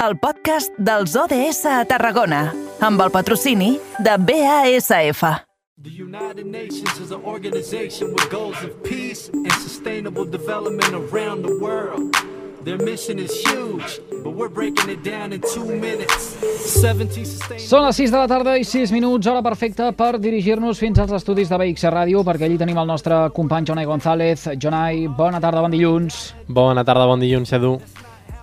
el 0.00 0.16
podcast 0.16 0.72
dels 0.80 1.12
ODS 1.12 1.66
a 1.68 1.82
Tarragona, 1.84 2.46
amb 2.80 3.02
el 3.04 3.10
patrocini 3.12 3.74
de 4.00 4.16
BASF. 4.16 5.20
The 5.82 5.92
United 5.92 6.46
Nations 6.46 6.96
is 7.00 7.12
an 7.12 7.20
organization 7.24 8.14
with 8.14 8.30
goals 8.30 8.56
of 8.64 8.72
peace 8.82 9.28
and 9.28 9.52
sustainable 9.60 10.24
development 10.24 10.94
around 10.94 11.44
the 11.44 11.52
world. 11.60 12.16
Their 12.64 12.78
mission 12.78 13.18
is 13.18 13.32
huge, 13.44 14.00
but 14.24 14.32
we're 14.32 14.48
breaking 14.48 14.88
it 14.88 15.04
down 15.04 15.32
in 15.32 15.40
two 15.52 15.64
minutes. 15.64 16.36
70 16.64 17.24
Són 17.60 17.84
les 17.84 17.96
6 18.00 18.10
de 18.12 18.18
la 18.18 18.26
tarda 18.28 18.56
i 18.56 18.64
6 18.64 18.92
minuts, 18.96 19.28
hora 19.28 19.44
perfecta 19.44 19.92
per 19.92 20.14
dirigir-nos 20.20 20.80
fins 20.80 21.00
als 21.00 21.12
estudis 21.20 21.52
de 21.52 21.60
BX 21.60 21.88
Ràdio, 21.92 22.24
perquè 22.24 22.48
allí 22.48 22.60
tenim 22.60 22.80
el 22.80 22.88
nostre 22.88 23.26
company 23.36 23.68
Jonai 23.68 23.88
González. 23.88 24.48
Jonai, 24.56 25.08
bona 25.08 25.40
tarda, 25.40 25.60
bon 25.60 25.72
dilluns. 25.76 26.30
Bona 26.48 26.84
tarda, 26.84 27.08
bon 27.08 27.20
dilluns, 27.20 27.52
Edu. 27.52 27.76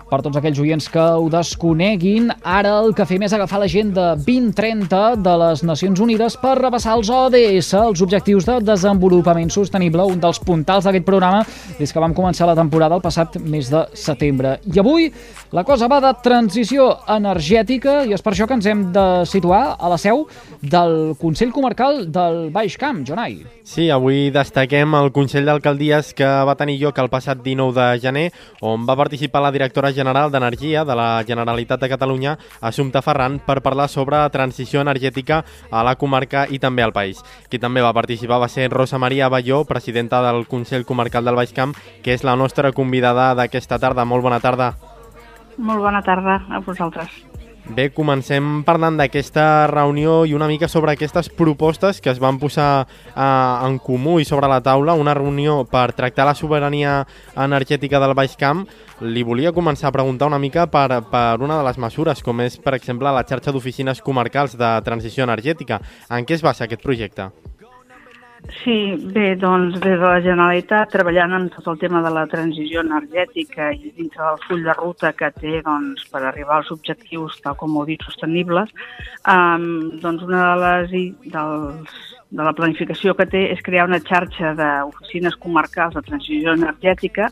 Per 0.08 0.22
tots 0.24 0.38
aquells 0.40 0.56
oients 0.62 0.86
que 0.88 1.02
ho 1.20 1.26
desconeguin, 1.28 2.30
ara 2.40 2.70
el 2.80 2.94
que 2.96 3.04
fem 3.04 3.26
és 3.26 3.34
agafar 3.36 3.58
l'agenda 3.60 4.14
2030 4.16 5.18
de 5.20 5.34
les 5.42 5.62
Nacions 5.68 6.00
Unides 6.00 6.38
per 6.40 6.54
repassar 6.56 6.94
els 6.96 7.10
ODS, 7.12 7.74
els 7.76 8.00
Objectius 8.06 8.46
de 8.48 8.56
Desenvolupament 8.64 9.52
Sostenible, 9.52 10.06
un 10.08 10.22
dels 10.22 10.40
puntals 10.40 10.88
d'aquest 10.88 11.04
programa 11.04 11.42
des 11.76 11.92
que 11.92 12.00
vam 12.00 12.16
començar 12.16 12.48
la 12.48 12.56
temporada 12.56 12.96
el 12.96 13.04
passat 13.04 13.36
mes 13.44 13.68
de 13.68 13.84
setembre. 13.92 14.56
I 14.72 14.80
avui 14.80 15.10
la 15.52 15.66
cosa 15.68 15.90
va 15.92 16.00
de 16.00 16.14
transició 16.24 16.88
energètica 17.12 18.00
i 18.08 18.16
és 18.16 18.24
per 18.24 18.32
això 18.32 18.48
que 18.48 18.56
ens 18.56 18.66
hem 18.68 18.86
de 18.96 19.06
situar 19.28 19.76
a 19.76 19.92
la 19.92 20.00
seu 20.00 20.24
del 20.62 21.18
Consell 21.20 21.52
Comarcal 21.52 22.06
del 22.08 22.48
Baix 22.54 22.80
Camp, 22.80 23.04
Jonai. 23.04 23.42
Sí, 23.68 23.90
avui 23.92 24.30
destaquem 24.32 24.96
el 24.96 25.12
Consell 25.12 25.44
d'Alcaldies 25.44 26.14
que 26.16 26.28
va 26.48 26.56
tenir 26.56 26.78
lloc 26.80 26.96
el 26.96 27.12
passat 27.12 27.44
19 27.44 27.76
de 27.76 28.00
gener, 28.00 28.26
on 28.64 28.88
va 28.88 28.96
participar 28.96 29.44
la 29.44 29.52
directora 29.52 29.92
general 29.98 30.30
d'Energia 30.30 30.84
de 30.86 30.94
la 30.96 31.08
Generalitat 31.26 31.82
de 31.82 31.90
Catalunya, 31.90 32.36
Assumpta 32.62 33.02
Ferran, 33.02 33.40
per 33.42 33.60
parlar 33.66 33.88
sobre 33.90 34.22
transició 34.30 34.80
energètica 34.84 35.42
a 35.70 35.82
la 35.82 35.96
comarca 35.98 36.46
i 36.48 36.62
també 36.62 36.86
al 36.86 36.94
país. 36.94 37.24
Qui 37.50 37.58
també 37.58 37.82
va 37.82 37.94
participar 37.96 38.40
va 38.40 38.48
ser 38.52 38.70
Rosa 38.70 39.02
Maria 39.02 39.26
Aballó, 39.26 39.64
presidenta 39.68 40.22
del 40.22 40.46
Consell 40.46 40.86
Comarcal 40.86 41.26
del 41.26 41.38
Baix 41.38 41.52
Camp, 41.52 41.74
que 42.04 42.14
és 42.14 42.24
la 42.24 42.36
nostra 42.36 42.72
convidada 42.72 43.34
d'aquesta 43.34 43.80
tarda. 43.82 44.06
Molt 44.06 44.22
bona 44.22 44.40
tarda. 44.40 44.76
Molt 45.58 45.82
bona 45.82 46.04
tarda 46.06 46.44
a 46.48 46.62
vosaltres. 46.62 47.27
Bé, 47.68 47.90
comencem 47.92 48.62
parlant 48.64 48.96
d'aquesta 48.96 49.66
reunió 49.68 50.22
i 50.24 50.32
una 50.32 50.46
mica 50.48 50.70
sobre 50.72 50.94
aquestes 50.94 51.28
propostes 51.28 51.98
que 52.00 52.08
es 52.08 52.20
van 52.22 52.38
posar 52.40 52.86
eh, 52.86 53.66
en 53.66 53.76
comú 53.84 54.16
i 54.22 54.24
sobre 54.24 54.48
la 54.48 54.62
taula, 54.64 54.94
una 54.96 55.12
reunió 55.12 55.58
per 55.68 55.92
tractar 55.92 56.24
la 56.24 56.34
sobirania 56.34 57.02
energètica 57.36 58.00
del 58.00 58.16
Baix 58.16 58.38
Camp. 58.40 58.64
Li 59.04 59.22
volia 59.22 59.52
començar 59.52 59.90
a 59.90 59.96
preguntar 59.98 60.30
una 60.32 60.40
mica 60.40 60.64
per, 60.72 61.02
per 61.12 61.42
una 61.44 61.60
de 61.60 61.68
les 61.68 61.78
mesures, 61.84 62.24
com 62.24 62.40
és, 62.40 62.56
per 62.56 62.72
exemple, 62.78 63.12
la 63.12 63.26
xarxa 63.28 63.52
d'oficines 63.52 64.00
comarcals 64.00 64.56
de 64.56 64.72
transició 64.88 65.28
energètica. 65.28 65.82
En 66.08 66.24
què 66.24 66.40
es 66.40 66.42
basa 66.48 66.64
aquest 66.64 66.82
projecte? 66.82 67.28
Sí, 68.62 68.96
bé, 69.14 69.34
doncs 69.36 69.74
des 69.82 69.96
de 69.98 70.04
la 70.04 70.20
Generalitat, 70.22 70.92
treballant 70.92 71.34
en 71.36 71.48
tot 71.52 71.66
el 71.72 71.78
tema 71.80 72.00
de 72.04 72.12
la 72.14 72.24
transició 72.30 72.84
energètica 72.84 73.72
i 73.74 73.90
dintre 73.96 74.22
del 74.22 74.38
full 74.46 74.62
de 74.66 74.74
ruta 74.78 75.12
que 75.12 75.30
té 75.40 75.58
doncs, 75.66 76.06
per 76.12 76.22
arribar 76.22 76.60
als 76.60 76.70
objectius, 76.74 77.40
tal 77.44 77.58
com 77.58 77.76
ho 77.76 77.84
dit, 77.88 78.04
sostenibles, 78.06 78.70
um, 79.26 79.66
doncs 80.04 80.22
una 80.28 80.44
de 80.46 80.54
les 80.62 80.94
dels, 81.34 81.98
de 82.30 82.44
la 82.44 82.54
planificació 82.54 83.14
que 83.18 83.26
té 83.26 83.44
és 83.52 83.62
crear 83.64 83.88
una 83.88 84.00
xarxa 84.04 84.54
d'oficines 84.58 85.36
comarcals 85.42 85.98
de 85.98 86.04
transició 86.06 86.54
energètica 86.54 87.30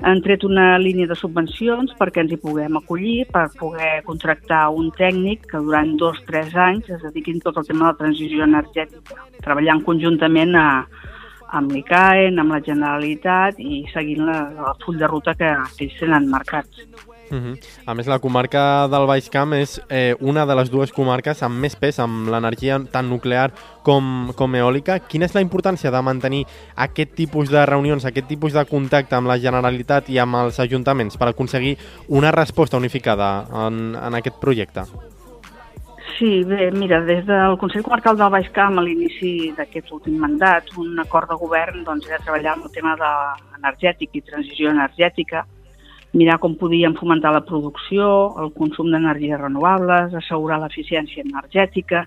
han 0.00 0.22
tret 0.24 0.44
una 0.44 0.78
línia 0.80 1.06
de 1.10 1.16
subvencions 1.18 1.92
perquè 1.98 2.22
ens 2.24 2.32
hi 2.32 2.40
puguem 2.40 2.78
acollir, 2.80 3.26
per 3.32 3.48
poder 3.58 3.92
contractar 4.08 4.64
un 4.72 4.90
tècnic 4.96 5.46
que 5.50 5.60
durant 5.60 5.94
dos 6.00 6.20
o 6.22 6.26
tres 6.28 6.56
anys 6.56 6.88
es 6.90 7.02
dediquin 7.04 7.40
tot 7.44 7.60
el 7.60 7.68
tema 7.68 7.86
de 7.86 7.90
la 7.92 8.00
transició 8.00 8.46
energètica, 8.48 9.26
treballant 9.44 9.84
conjuntament 9.84 10.56
a, 10.56 10.68
amb 11.58 11.72
l'ICAEN, 11.76 12.40
amb 12.40 12.56
la 12.56 12.62
Generalitat 12.64 13.60
i 13.60 13.84
seguint 13.92 14.24
la, 14.28 14.38
la 14.56 14.76
full 14.84 14.98
de 14.98 15.10
ruta 15.10 15.36
que 15.38 15.52
ells 15.52 15.98
tenen 16.00 16.30
marcats. 16.32 16.86
Uh 17.32 17.38
-huh. 17.38 17.58
A 17.86 17.94
més, 17.94 18.06
la 18.06 18.18
comarca 18.18 18.86
del 18.88 19.06
Baix 19.06 19.30
Camp 19.30 19.54
és 19.54 19.80
eh, 19.88 20.14
una 20.20 20.44
de 20.44 20.54
les 20.54 20.70
dues 20.70 20.92
comarques 20.92 21.42
amb 21.42 21.58
més 21.58 21.74
pes 21.76 21.98
amb 21.98 22.28
l'energia 22.28 22.78
tant 22.92 23.08
nuclear 23.08 23.50
com, 23.82 24.32
com 24.36 24.54
eòlica. 24.54 24.98
Quina 24.98 25.24
és 25.24 25.34
la 25.34 25.40
importància 25.40 25.90
de 25.90 26.02
mantenir 26.02 26.44
aquest 26.76 27.14
tipus 27.14 27.48
de 27.48 27.64
reunions, 27.64 28.04
aquest 28.04 28.28
tipus 28.28 28.52
de 28.52 28.64
contacte 28.66 29.16
amb 29.16 29.28
la 29.28 29.38
Generalitat 29.38 30.10
i 30.10 30.18
amb 30.18 30.34
els 30.34 30.60
ajuntaments 30.60 31.16
per 31.16 31.28
aconseguir 31.28 31.78
una 32.08 32.30
resposta 32.30 32.76
unificada 32.76 33.46
en, 33.66 33.96
en 33.96 34.14
aquest 34.14 34.38
projecte? 34.38 34.82
Sí, 36.18 36.44
bé, 36.44 36.70
mira, 36.70 37.00
des 37.00 37.24
del 37.24 37.56
Consell 37.58 37.82
Comarcal 37.82 38.16
del 38.16 38.30
Baix 38.30 38.50
Camp 38.50 38.78
a 38.78 38.82
l'inici 38.82 39.52
d'aquest 39.56 39.90
últim 39.90 40.18
mandat, 40.18 40.64
un 40.76 40.98
acord 40.98 41.30
de 41.30 41.34
govern 41.34 41.82
doncs, 41.84 42.06
era 42.08 42.18
treballar 42.18 42.52
amb 42.52 42.64
el 42.64 42.72
tema 42.72 42.94
de 42.96 43.10
energètic 43.56 44.10
i 44.12 44.20
transició 44.20 44.70
energètica, 44.70 45.46
mirar 46.12 46.38
com 46.38 46.54
podíem 46.60 46.94
fomentar 46.98 47.32
la 47.32 47.44
producció, 47.44 48.06
el 48.42 48.52
consum 48.56 48.90
d'energies 48.92 49.40
renovables, 49.40 50.14
assegurar 50.14 50.60
l'eficiència 50.60 51.24
energètica, 51.24 52.04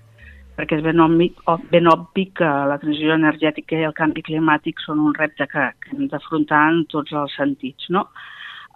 perquè 0.56 0.78
és 0.78 0.84
ben 0.84 1.02
obvi, 1.02 1.28
ben 1.72 1.90
obvi 1.90 2.28
que 2.38 2.46
la 2.70 2.78
transició 2.80 3.16
energètica 3.18 3.76
i 3.76 3.84
el 3.88 3.96
canvi 3.96 4.24
climàtic 4.24 4.80
són 4.84 5.02
un 5.04 5.14
repte 5.14 5.48
que, 5.50 5.68
que 5.82 5.92
hem 5.96 6.08
d'afrontar 6.12 6.62
en 6.70 6.84
tots 6.92 7.12
els 7.12 7.34
sentits. 7.36 7.90
No? 7.90 8.06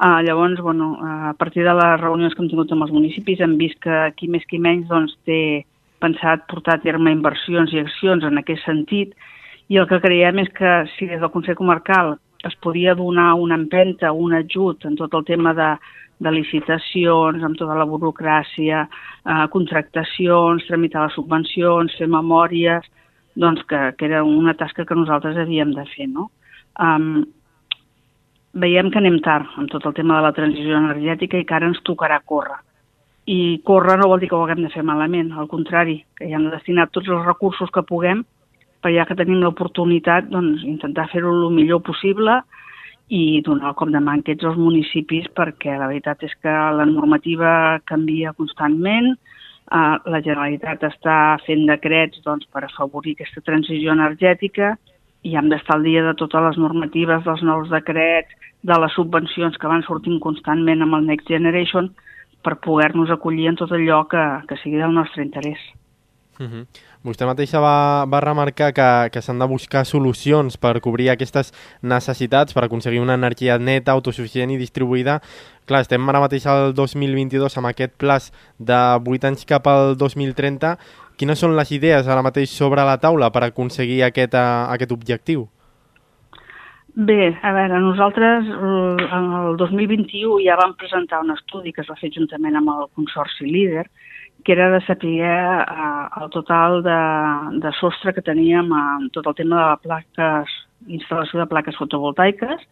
Uh, 0.01 0.21
llavors, 0.25 0.61
bueno, 0.65 0.95
a 1.05 1.35
partir 1.39 1.65
de 1.65 1.75
les 1.77 2.01
reunions 2.01 2.35
que 2.35 2.43
hem 2.43 2.49
tingut 2.49 2.73
amb 2.73 2.87
els 2.87 2.93
municipis 2.93 3.41
hem 3.45 3.59
vist 3.61 3.81
que 3.85 4.07
qui 4.17 4.29
més 4.33 4.47
qui 4.49 4.61
menys 4.61 4.89
doncs, 4.89 5.17
té 5.29 5.67
pensat 6.01 6.47
portar 6.49 6.79
a 6.79 6.83
terme 6.83 7.13
inversions 7.13 7.73
i 7.75 7.83
accions 7.83 8.25
en 8.25 8.41
aquest 8.41 8.65
sentit 8.65 9.13
i 9.69 9.77
el 9.77 9.87
que 9.91 10.01
creiem 10.01 10.41
és 10.41 10.49
que 10.57 10.71
si 10.97 11.07
des 11.11 11.21
del 11.21 11.33
Consell 11.35 11.59
Comarcal 11.59 12.15
es 12.45 12.57
podia 12.57 12.95
donar 12.95 13.35
una 13.35 13.55
empenta, 13.55 14.13
un 14.13 14.35
ajut 14.35 14.85
en 14.89 14.97
tot 14.97 15.15
el 15.15 15.25
tema 15.25 15.53
de, 15.55 15.75
de 16.21 16.33
licitacions, 16.33 17.43
amb 17.45 17.59
tota 17.59 17.77
la 17.77 17.89
burocràcia, 17.89 18.87
eh, 19.25 19.45
contractacions, 19.53 20.67
tramitar 20.69 21.07
les 21.07 21.19
subvencions, 21.19 21.97
fer 21.99 22.09
memòries, 22.09 22.89
doncs 23.37 23.63
que, 23.69 23.83
que 23.97 24.09
era 24.09 24.25
una 24.25 24.55
tasca 24.55 24.87
que 24.87 24.97
nosaltres 24.97 25.39
havíem 25.39 25.75
de 25.77 25.85
fer, 25.93 26.09
no? 26.09 26.31
Um, 26.81 27.23
veiem 28.53 28.91
que 28.91 28.99
anem 28.99 29.21
tard 29.23 29.47
amb 29.61 29.71
tot 29.71 29.87
el 29.87 29.95
tema 29.95 30.17
de 30.19 30.27
la 30.27 30.35
transició 30.35 30.77
energètica 30.79 31.39
i 31.39 31.47
que 31.47 31.55
ara 31.55 31.69
ens 31.71 31.81
tocarà 31.87 32.19
córrer. 32.27 32.59
I 33.31 33.61
córrer 33.67 33.97
no 34.01 34.09
vol 34.11 34.21
dir 34.21 34.31
que 34.31 34.35
ho 34.35 34.43
haguem 34.43 34.65
de 34.65 34.73
fer 34.73 34.83
malament, 34.83 35.31
al 35.33 35.49
contrari, 35.49 36.01
que 36.17 36.27
hi 36.27 36.35
hem 36.35 36.49
de 36.49 36.57
destinar 36.57 36.89
tots 36.91 37.09
els 37.09 37.25
recursos 37.27 37.71
que 37.71 37.87
puguem 37.87 38.25
però 38.81 38.95
ja 38.95 39.07
que 39.07 39.17
tenim 39.19 39.43
l'oportunitat, 39.43 40.31
doncs, 40.33 40.65
intentar 40.65 41.09
fer-ho 41.13 41.33
el 41.33 41.55
millor 41.55 41.83
possible 41.87 42.41
i 43.11 43.41
donar 43.47 43.73
el 43.73 43.79
cop 43.79 43.91
de 43.91 44.01
mà 44.01 44.17
aquests 44.21 44.47
els 44.47 44.59
municipis 44.61 45.27
perquè 45.37 45.75
la 45.77 45.89
veritat 45.91 46.23
és 46.23 46.35
que 46.43 46.53
la 46.79 46.87
normativa 46.87 47.81
canvia 47.91 48.33
constantment, 48.39 49.13
eh, 49.13 49.97
la 50.15 50.23
Generalitat 50.23 50.87
està 50.89 51.17
fent 51.47 51.67
decrets 51.69 52.23
doncs, 52.25 52.47
per 52.53 52.65
afavorir 52.65 53.17
aquesta 53.17 53.43
transició 53.43 53.93
energètica 53.93 54.77
i 55.23 55.35
hem 55.37 55.51
d'estar 55.53 55.77
al 55.77 55.85
dia 55.85 56.05
de 56.07 56.15
totes 56.17 56.47
les 56.47 56.61
normatives, 56.61 57.25
dels 57.27 57.43
nous 57.45 57.69
decrets, 57.69 58.31
de 58.63 58.77
les 58.77 58.93
subvencions 58.93 59.57
que 59.57 59.69
van 59.69 59.83
sortint 59.87 60.21
constantment 60.21 60.85
amb 60.85 60.99
el 60.99 61.07
Next 61.09 61.29
Generation 61.29 61.91
per 62.45 62.57
poder-nos 62.65 63.11
acollir 63.13 63.49
en 63.51 63.59
tot 63.61 63.73
allò 63.73 64.05
que, 64.09 64.23
que 64.49 64.57
sigui 64.63 64.81
del 64.81 64.95
nostre 64.97 65.25
interès. 65.25 65.61
Uh 66.41 66.47
-huh. 66.47 66.65
Vostè 67.01 67.25
mateixa 67.25 67.63
va, 67.65 68.05
va 68.13 68.19
remarcar 68.21 68.75
que, 68.77 68.87
que 69.09 69.23
s'han 69.25 69.39
de 69.41 69.47
buscar 69.49 69.87
solucions 69.89 70.59
per 70.61 70.75
cobrir 70.85 71.07
aquestes 71.09 71.49
necessitats, 71.81 72.53
per 72.53 72.67
aconseguir 72.67 73.01
una 73.01 73.17
energia 73.17 73.57
neta, 73.57 73.95
autosuficient 73.95 74.53
i 74.53 74.59
distribuïda. 74.61 75.15
Clar, 75.65 75.81
estem 75.87 76.13
ara 76.13 76.21
mateix 76.21 76.45
al 76.45 76.75
2022 76.77 77.57
amb 77.57 77.71
aquest 77.71 77.95
plaç 77.97 78.29
de 78.59 78.81
8 79.01 79.31
anys 79.31 79.49
cap 79.49 79.71
al 79.73 79.95
2030. 79.97 80.75
Quines 81.17 81.41
són 81.41 81.57
les 81.57 81.73
idees 81.73 82.05
ara 82.05 82.27
mateix 82.27 82.53
sobre 82.53 82.85
la 82.85 82.99
taula 83.01 83.33
per 83.33 83.47
aconseguir 83.49 84.03
aquest, 84.05 84.37
uh, 84.37 84.69
aquest 84.77 84.93
objectiu? 84.93 85.49
Bé, 87.01 87.33
a 87.41 87.55
veure, 87.57 87.81
nosaltres 87.81 88.45
en 88.51 89.33
el 89.41 89.57
2021 89.57 90.37
ja 90.45 90.61
vam 90.61 90.77
presentar 90.77 91.25
un 91.25 91.33
estudi 91.33 91.73
que 91.73 91.81
es 91.81 91.89
va 91.89 91.97
fer 91.97 92.13
juntament 92.13 92.61
amb 92.61 92.73
el 92.75 92.89
Consorci 92.93 93.49
Líder, 93.49 93.87
que 94.45 94.53
era 94.53 94.71
de 94.71 94.81
saber 94.87 95.23
eh, 95.23 96.23
el 96.23 96.31
total 96.31 96.83
de, 96.83 97.61
de 97.61 97.73
sostre 97.81 98.15
que 98.15 98.23
teníem 98.23 98.73
en 98.73 99.11
tot 99.11 99.27
el 99.27 99.35
tema 99.35 99.57
de 99.57 99.67
la 99.67 99.77
plaques, 99.77 100.57
instal·lació 100.89 101.43
de 101.43 101.51
plaques 101.51 101.77
fotovoltaiques. 101.77 102.63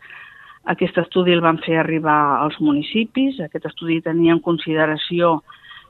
Aquest 0.68 0.98
estudi 1.00 1.32
el 1.32 1.44
van 1.44 1.60
fer 1.64 1.78
arribar 1.80 2.42
als 2.42 2.58
municipis. 2.60 3.40
Aquest 3.40 3.68
estudi 3.70 4.00
tenia 4.04 4.34
en 4.36 4.42
consideració 4.44 5.38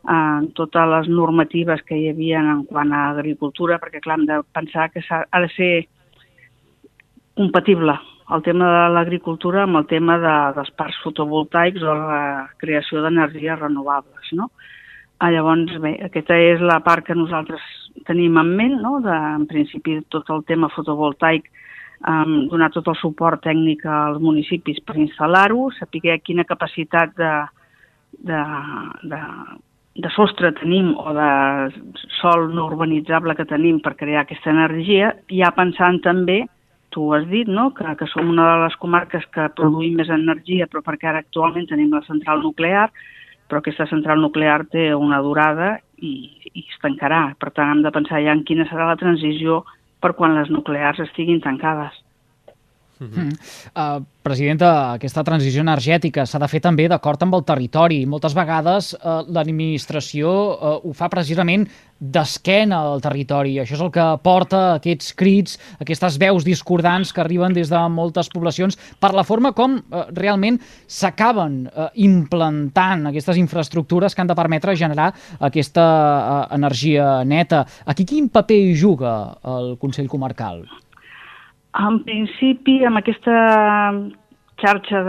eh, 0.08 0.40
totes 0.58 0.92
les 0.94 1.08
normatives 1.08 1.82
que 1.86 1.98
hi 1.98 2.10
havia 2.12 2.42
en 2.42 2.64
quant 2.69 2.92
a 2.92 3.08
agricultura, 3.14 3.80
perquè 3.82 4.02
clar, 4.04 4.19
hem 4.19 4.28
de 4.28 4.42
pensar 4.54 4.90
que 4.92 5.02
ha 5.08 5.40
de 5.40 5.50
ser 5.56 5.72
compatible 7.38 7.94
el 8.34 8.42
tema 8.42 8.66
de 8.69 8.88
l'agricultura 8.92 9.62
amb 9.64 9.78
el 9.80 9.86
tema 9.88 10.19
de, 10.20 10.34
dels 10.58 10.72
parcs 10.76 10.98
fotovoltaics 11.04 11.84
o 11.84 11.94
la 11.96 12.48
creació 12.60 13.00
d'energies 13.04 13.60
renovables, 13.60 14.32
no? 14.36 14.50
Ah, 15.19 15.32
llavors, 15.35 15.73
bé, 15.82 15.97
aquesta 16.06 16.37
és 16.38 16.61
la 16.62 16.76
part 16.87 17.03
que 17.06 17.15
nosaltres 17.19 17.62
tenim 18.06 18.37
en 18.38 18.50
ment, 18.59 18.76
no? 18.79 19.00
de, 19.03 19.15
en 19.38 19.49
principi 19.50 19.97
tot 20.15 20.29
el 20.31 20.44
tema 20.47 20.69
fotovoltaic, 20.70 21.49
um, 22.06 22.44
donar 22.53 22.69
tot 22.70 22.87
el 22.93 22.97
suport 23.00 23.43
tècnic 23.43 23.82
als 23.91 24.20
municipis 24.23 24.79
per 24.87 24.94
instal·lar-ho, 25.03 25.73
saber 25.75 26.20
quina 26.23 26.47
capacitat 26.47 27.17
de, 27.19 27.32
de, 28.31 28.44
de, 29.11 29.20
de 30.06 30.15
sostre 30.15 30.53
tenim 30.61 30.94
o 30.94 31.11
de 31.19 31.32
sol 32.21 32.47
no 32.55 32.69
urbanitzable 32.71 33.35
que 33.35 33.49
tenim 33.50 33.82
per 33.82 33.97
crear 33.99 34.23
aquesta 34.23 34.55
energia, 34.55 35.17
ja 35.35 35.50
pensant 35.56 35.99
també, 36.06 36.44
tu 36.94 37.11
has 37.12 37.26
dit, 37.26 37.50
no? 37.50 37.73
que, 37.75 37.91
que 37.99 38.06
som 38.14 38.31
una 38.31 38.47
de 38.55 38.64
les 38.69 38.79
comarques 38.79 39.26
que 39.35 39.50
produïm 39.59 39.99
més 39.99 40.14
energia, 40.14 40.71
però 40.71 40.87
perquè 40.87 41.11
ara 41.11 41.26
actualment 41.26 41.67
tenim 41.67 41.91
la 41.91 42.06
central 42.06 42.47
nuclear, 42.47 42.87
però 43.49 43.62
aquesta 43.62 43.89
central 43.91 44.21
nuclear 44.23 44.61
té 44.73 44.91
una 44.95 45.21
durada 45.25 45.79
i, 45.97 46.12
i 46.53 46.65
es 46.67 46.79
tancarà. 46.83 47.33
Per 47.41 47.50
tant, 47.56 47.73
hem 47.73 47.83
de 47.87 47.93
pensar 47.95 48.21
ja 48.25 48.35
en 48.37 48.45
quina 48.49 48.69
serà 48.69 48.91
la 48.91 48.99
transició 49.00 49.62
per 50.05 50.15
quan 50.19 50.37
les 50.37 50.53
nuclears 50.53 51.00
estiguin 51.09 51.41
tancades. 51.45 51.97
Mm 52.99 53.11
-hmm. 53.15 53.31
uh, 53.77 54.05
presidenta, 54.23 54.93
aquesta 54.93 55.23
transició 55.25 55.61
energètica 55.62 56.27
s'ha 56.27 56.39
de 56.39 56.49
fer 56.49 56.61
també 56.61 56.89
d'acord 56.89 57.23
amb 57.23 57.35
el 57.35 57.45
territori. 57.45 58.06
Moltes 58.06 58.35
vegades 58.35 58.95
uh, 58.95 59.23
l'administració 59.29 60.29
uh, 60.29 60.81
ho 60.83 60.93
fa 60.93 61.09
precisament 61.09 61.69
d'esquena 61.99 62.79
al 62.79 63.00
territori. 63.00 63.59
Això 63.59 63.75
és 63.75 63.81
el 63.81 63.91
que 63.91 64.06
porta 64.23 64.75
aquests 64.75 65.15
crits, 65.15 65.59
aquestes 65.81 66.19
veus 66.19 66.45
discordants 66.45 67.12
que 67.12 67.21
arriben 67.21 67.53
des 67.53 67.69
de 67.69 67.89
moltes 67.89 68.29
poblacions 68.29 68.79
per 69.00 69.12
la 69.15 69.25
forma 69.25 69.53
com 69.53 69.79
uh, 69.79 70.05
realment 70.15 70.59
s'acaben 70.87 71.67
uh, 71.67 71.89
implantant 71.95 73.06
aquestes 73.06 73.37
infraestructures 73.37 74.15
que 74.15 74.21
han 74.21 74.31
de 74.31 74.35
permetre 74.35 74.77
generar 74.77 75.12
aquesta 75.39 75.87
uh, 75.87 76.55
energia 76.55 77.25
neta. 77.25 77.67
Aquí 77.85 78.05
quin 78.05 78.29
paper 78.29 78.75
juga 78.75 79.39
el 79.45 79.77
Consell 79.79 80.09
Comarcal? 80.09 80.67
En 81.76 82.00
principi, 82.05 82.79
amb 82.87 82.99
aquesta 83.00 83.35
xarxa 84.59 85.03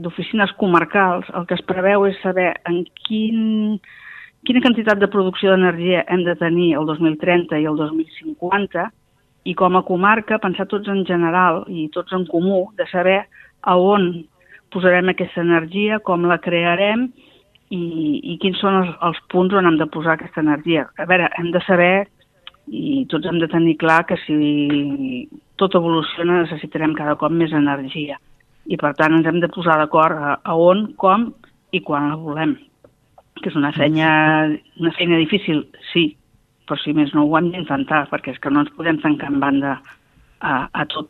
d'oficines 0.00 0.52
comarcals, 0.60 1.26
el 1.34 1.46
que 1.46 1.56
es 1.58 1.64
preveu 1.66 2.06
és 2.08 2.20
saber 2.22 2.52
en 2.70 2.84
quin, 3.02 3.76
quina 4.46 4.62
quantitat 4.64 5.00
de 5.02 5.10
producció 5.10 5.50
d'energia 5.52 6.04
hem 6.08 6.24
de 6.24 6.36
tenir 6.40 6.72
el 6.78 6.86
2030 6.88 7.58
i 7.60 7.66
el 7.68 7.76
2050 7.76 8.86
i 9.44 9.54
com 9.56 9.76
a 9.76 9.84
comarca 9.84 10.38
pensar 10.40 10.68
tots 10.70 10.88
en 10.88 11.04
general 11.08 11.64
i 11.68 11.88
tots 11.92 12.12
en 12.16 12.24
comú 12.30 12.68
de 12.78 12.86
saber 12.92 13.18
a 13.60 13.76
on 13.76 14.24
posarem 14.72 15.10
aquesta 15.10 15.42
energia, 15.42 15.98
com 15.98 16.24
la 16.30 16.38
crearem 16.38 17.08
i, 17.74 17.82
i 18.32 18.38
quins 18.40 18.60
són 18.62 18.78
els, 18.80 18.94
els 19.02 19.20
punts 19.32 19.54
on 19.58 19.66
hem 19.66 19.76
de 19.80 19.88
posar 19.90 20.14
aquesta 20.14 20.40
energia. 20.44 20.86
A 20.96 21.06
veure, 21.10 21.28
hem 21.38 21.50
de 21.52 21.62
saber 21.66 22.08
i 22.70 23.04
tots 23.10 23.26
hem 23.26 23.40
de 23.42 23.48
tenir 23.50 23.76
clar 23.80 24.04
que 24.06 24.16
si 24.24 25.26
tot 25.60 25.76
evoluciona 25.78 26.40
necessitarem 26.42 26.96
cada 26.98 27.16
cop 27.20 27.32
més 27.32 27.52
energia. 27.56 28.18
I 28.66 28.78
per 28.80 28.94
tant 28.98 29.16
ens 29.16 29.28
hem 29.28 29.40
de 29.42 29.50
posar 29.52 29.76
d'acord 29.80 30.16
a, 30.16 30.38
a 30.42 30.56
on, 30.56 30.88
com 31.00 31.30
i 31.76 31.82
quan 31.84 32.10
la 32.10 32.18
volem. 32.20 32.56
Que 33.40 33.48
és 33.52 33.56
una 33.56 33.72
feina, 33.76 34.10
una 34.80 34.92
feina 34.96 35.20
difícil, 35.20 35.62
sí, 35.92 36.10
però 36.68 36.78
si 36.80 36.94
més 36.96 37.14
no 37.16 37.24
ho 37.26 37.38
hem 37.38 37.50
d'intentar, 37.54 38.04
perquè 38.10 38.34
és 38.34 38.42
que 38.42 38.52
no 38.52 38.64
ens 38.64 38.74
podem 38.76 39.00
tancar 39.02 39.30
en 39.32 39.40
banda 39.42 39.78
a, 40.40 40.52
a 40.70 40.84
tot 40.92 41.08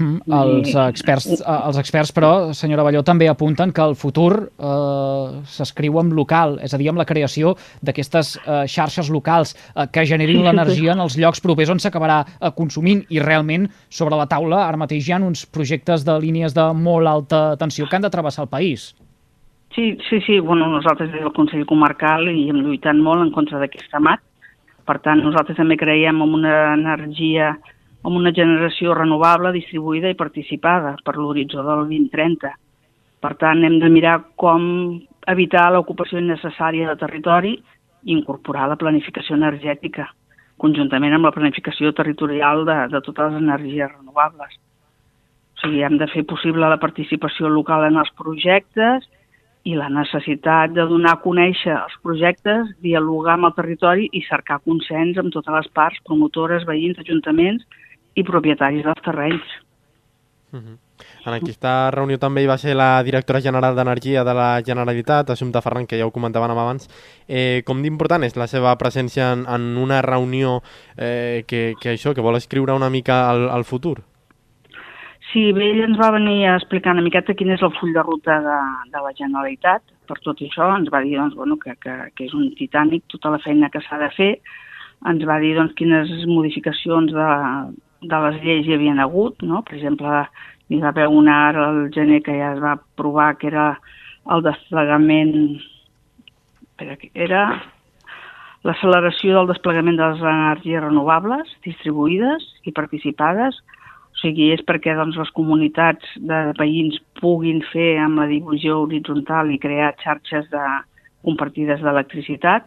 Mm, 0.00 0.22
els, 0.32 0.72
experts, 0.88 1.26
eh, 1.34 1.42
els 1.52 1.76
experts, 1.76 2.12
però, 2.16 2.30
senyora 2.56 2.84
Balló, 2.86 3.02
també 3.04 3.28
apunten 3.28 3.74
que 3.76 3.84
el 3.84 3.94
futur 3.98 4.30
eh, 4.48 5.42
s'escriu 5.52 5.98
amb 6.00 6.14
local, 6.16 6.56
és 6.64 6.72
a 6.72 6.80
dir, 6.80 6.88
amb 6.88 7.02
la 7.02 7.06
creació 7.08 7.52
d'aquestes 7.84 8.34
eh, 8.40 8.62
xarxes 8.72 9.10
locals 9.12 9.52
eh, 9.52 9.86
que 9.92 10.06
generin 10.08 10.42
l'energia 10.46 10.96
en 10.96 11.04
els 11.04 11.18
llocs 11.20 11.44
propers 11.44 11.74
on 11.74 11.82
s'acabarà 11.82 12.22
eh, 12.24 12.50
consumint 12.56 13.04
i 13.12 13.20
realment 13.20 13.68
sobre 13.90 14.16
la 14.16 14.26
taula 14.30 14.64
ara 14.64 14.80
mateix 14.80 15.08
hi 15.08 15.12
ha 15.12 15.20
uns 15.20 15.44
projectes 15.46 16.06
de 16.08 16.16
línies 16.24 16.56
de 16.56 16.66
molt 16.72 17.08
alta 17.08 17.44
tensió 17.60 17.86
que 17.86 17.96
han 17.96 18.08
de 18.08 18.10
travessar 18.10 18.46
el 18.46 18.52
país. 18.52 18.92
Sí, 19.74 19.96
sí, 20.08 20.20
sí. 20.26 20.38
Bueno, 20.40 20.68
nosaltres 20.68 21.10
des 21.12 21.20
del 21.20 21.32
Consell 21.32 21.64
Comarcal 21.66 22.28
hi 22.28 22.48
hem 22.50 22.60
lluitat 22.64 22.96
molt 22.96 23.24
en 23.24 23.30
contra 23.32 23.60
d'aquest 23.60 23.94
amat. 23.96 24.20
Per 24.88 24.98
tant, 25.00 25.22
nosaltres 25.22 25.56
també 25.56 25.78
creiem 25.80 26.20
en 26.20 26.34
una 26.40 26.56
energia 26.74 27.54
amb 28.02 28.18
una 28.18 28.32
generació 28.34 28.96
renovable, 28.98 29.52
distribuïda 29.54 30.10
i 30.10 30.18
participada 30.18 30.96
per 31.04 31.14
l'horitzó 31.16 31.62
del 31.62 31.84
2030. 31.86 32.50
Per 33.22 33.32
tant, 33.38 33.62
hem 33.62 33.78
de 33.78 33.90
mirar 33.92 34.16
com 34.38 34.64
evitar 35.30 35.68
l'ocupació 35.70 36.18
innecessària 36.18 36.88
de 36.90 36.98
territori 36.98 37.54
i 37.54 38.16
incorporar 38.16 38.66
la 38.68 38.78
planificació 38.80 39.36
energètica, 39.38 40.08
conjuntament 40.58 41.14
amb 41.14 41.28
la 41.28 41.34
planificació 41.34 41.92
territorial 41.94 42.66
de, 42.66 42.78
de 42.90 43.00
totes 43.06 43.30
les 43.30 43.42
energies 43.42 43.92
renovables. 43.92 44.58
O 45.54 45.62
sigui, 45.62 45.84
hem 45.86 45.94
de 46.00 46.10
fer 46.10 46.24
possible 46.26 46.66
la 46.66 46.80
participació 46.82 47.48
local 47.48 47.86
en 47.86 48.00
els 48.02 48.10
projectes 48.18 49.06
i 49.62 49.76
la 49.78 49.86
necessitat 49.94 50.72
de 50.74 50.88
donar 50.90 51.12
a 51.14 51.22
conèixer 51.22 51.76
els 51.76 51.94
projectes, 52.02 52.66
dialogar 52.82 53.36
amb 53.36 53.46
el 53.46 53.54
territori 53.54 54.08
i 54.10 54.24
cercar 54.26 54.58
consens 54.66 55.20
amb 55.22 55.30
totes 55.30 55.54
les 55.54 55.70
parts, 55.70 56.02
promotores, 56.08 56.66
veïns, 56.66 56.98
ajuntaments 56.98 57.62
i 58.14 58.24
propietaris 58.24 58.84
dels 58.84 59.04
terrenys. 59.04 59.58
Uh 60.52 60.60
-huh. 60.60 60.78
En 61.24 61.34
aquesta 61.34 61.90
reunió 61.94 62.18
també 62.18 62.42
hi 62.42 62.48
va 62.50 62.58
ser 62.58 62.74
la 62.74 63.02
directora 63.06 63.40
general 63.40 63.76
d'Energia 63.76 64.24
de 64.24 64.34
la 64.34 64.62
Generalitat, 64.66 65.30
Assumpta 65.30 65.62
Ferran, 65.62 65.86
que 65.86 65.98
ja 65.98 66.06
ho 66.06 66.10
comentaven 66.10 66.50
abans. 66.50 66.88
Eh, 67.28 67.62
com 67.64 67.82
d'important 67.82 68.24
és 68.26 68.36
la 68.36 68.48
seva 68.50 68.74
presència 68.78 69.32
en, 69.32 69.44
en 69.46 69.76
una 69.78 70.02
reunió 70.02 70.60
eh, 70.96 71.44
que, 71.46 71.74
que 71.80 71.94
això, 71.94 72.14
que 72.14 72.24
vol 72.24 72.36
escriure 72.36 72.74
una 72.74 72.90
mica 72.90 73.28
al, 73.30 73.48
al 73.50 73.64
futur? 73.64 74.02
Sí, 75.32 75.46
bé, 75.56 75.70
ell 75.72 75.84
ens 75.86 76.00
va 76.00 76.10
venir 76.12 76.42
a 76.46 76.56
explicar 76.58 76.92
una 76.92 77.04
miqueta 77.04 77.32
quin 77.38 77.54
és 77.54 77.62
el 77.64 77.72
full 77.78 77.94
de 77.94 78.02
ruta 78.04 78.40
de, 78.44 78.58
de 78.92 79.04
la 79.06 79.14
Generalitat. 79.16 79.86
Per 80.10 80.18
tot 80.20 80.42
això 80.44 80.68
ens 80.76 80.90
va 80.92 81.00
dir 81.00 81.16
doncs, 81.16 81.38
bueno, 81.38 81.56
que, 81.62 81.72
que, 81.80 81.94
que 82.16 82.26
és 82.26 82.34
un 82.36 82.50
titànic 82.58 83.06
tota 83.14 83.32
la 83.32 83.40
feina 83.40 83.70
que 83.72 83.80
s'ha 83.86 84.00
de 84.02 84.10
fer. 84.18 84.32
Ens 85.08 85.24
va 85.24 85.38
dir 85.40 85.54
doncs, 85.56 85.72
quines 85.78 86.10
modificacions 86.28 87.14
de, 87.14 87.30
de 88.02 88.22
les 88.26 88.40
lleis 88.42 88.66
hi 88.66 88.74
havien 88.76 89.00
hagut, 89.02 89.42
no? 89.46 89.62
Per 89.66 89.76
exemple, 89.78 90.22
hi 90.68 90.80
va 90.82 90.90
haver 90.90 91.08
una 91.08 91.36
ara 91.48 91.68
al 91.68 91.84
gener 91.94 92.22
que 92.26 92.34
ja 92.38 92.52
es 92.54 92.62
va 92.62 92.78
provar 92.98 93.36
que 93.38 93.50
era 93.52 93.68
el 94.30 94.42
desplegament... 94.46 95.36
Era 97.14 97.42
l'acceleració 98.66 99.36
del 99.36 99.50
desplegament 99.52 99.98
de 99.98 100.08
les 100.12 100.22
energies 100.32 100.82
renovables 100.82 101.50
distribuïdes 101.66 102.46
i 102.66 102.74
participades. 102.74 103.58
O 104.12 104.18
sigui, 104.22 104.50
és 104.54 104.62
perquè 104.66 104.96
doncs, 104.98 105.18
les 105.18 105.30
comunitats 105.36 106.16
de 106.18 106.40
veïns 106.58 106.98
puguin 107.20 107.62
fer 107.70 107.96
amb 108.02 108.22
la 108.22 108.28
divisió 108.30 108.80
horitzontal 108.82 109.50
i 109.50 109.60
crear 109.62 109.94
xarxes 110.02 110.48
de 110.50 110.64
compartides 111.22 111.82
d'electricitat 111.82 112.66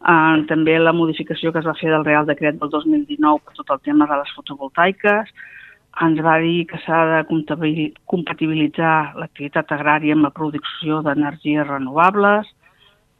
Uh, 0.00 0.46
també 0.48 0.78
la 0.80 0.94
modificació 0.96 1.50
que 1.52 1.60
es 1.60 1.66
va 1.68 1.76
fer 1.76 1.90
del 1.92 2.06
Real 2.06 2.24
Decret 2.24 2.56
del 2.56 2.70
2019 2.72 3.42
per 3.44 3.56
tot 3.58 3.72
el 3.74 3.80
tema 3.84 4.06
de 4.08 4.16
les 4.16 4.30
fotovoltaiques. 4.32 5.32
Ens 6.00 6.22
va 6.24 6.38
dir 6.40 6.64
que 6.70 6.78
s'ha 6.86 7.00
de 7.10 7.18
compatibilitzar 8.08 8.94
l'activitat 9.20 9.74
agrària 9.76 10.16
amb 10.16 10.24
la 10.24 10.32
producció 10.32 11.02
d'energies 11.04 11.68
renovables, 11.68 12.48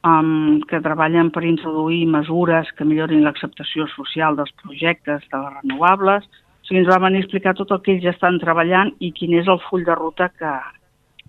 um, 0.08 0.62
que 0.70 0.80
treballen 0.80 1.28
per 1.34 1.44
introduir 1.44 2.06
mesures 2.08 2.70
que 2.78 2.86
millorin 2.88 3.26
l'acceptació 3.26 3.84
social 3.92 4.38
dels 4.38 4.54
projectes 4.62 5.26
de 5.28 5.42
les 5.42 5.58
renovables. 5.60 6.24
O 6.24 6.64
sigui, 6.70 6.80
ens 6.80 6.88
va 6.88 7.02
venir 7.04 7.20
a 7.20 7.26
explicar 7.26 7.54
tot 7.58 7.76
el 7.76 7.82
que 7.84 7.98
ells 7.98 8.08
estan 8.14 8.40
treballant 8.40 8.94
i 9.04 9.12
quin 9.12 9.36
és 9.36 9.52
el 9.52 9.60
full 9.68 9.84
de 9.84 9.98
ruta 10.00 10.30
que, 10.32 10.54